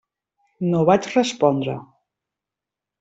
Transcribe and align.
No 0.69 0.79
vaig 0.91 1.09
respondre. 1.17 1.77